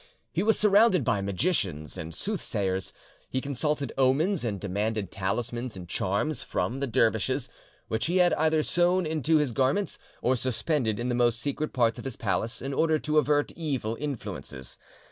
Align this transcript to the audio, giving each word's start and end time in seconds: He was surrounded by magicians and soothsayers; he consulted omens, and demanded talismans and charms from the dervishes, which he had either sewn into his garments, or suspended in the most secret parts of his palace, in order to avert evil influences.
He 0.31 0.41
was 0.41 0.57
surrounded 0.57 1.03
by 1.03 1.21
magicians 1.21 1.95
and 1.95 2.11
soothsayers; 2.11 2.91
he 3.29 3.39
consulted 3.39 3.93
omens, 3.99 4.43
and 4.43 4.59
demanded 4.59 5.11
talismans 5.11 5.75
and 5.77 5.87
charms 5.87 6.41
from 6.41 6.79
the 6.79 6.87
dervishes, 6.87 7.49
which 7.87 8.07
he 8.07 8.17
had 8.17 8.33
either 8.33 8.63
sewn 8.63 9.05
into 9.05 9.37
his 9.37 9.51
garments, 9.51 9.99
or 10.23 10.35
suspended 10.35 10.99
in 10.99 11.07
the 11.09 11.13
most 11.13 11.39
secret 11.39 11.71
parts 11.71 11.99
of 11.99 12.05
his 12.05 12.17
palace, 12.17 12.63
in 12.63 12.73
order 12.73 12.97
to 12.97 13.19
avert 13.19 13.51
evil 13.51 13.95
influences. 13.99 14.79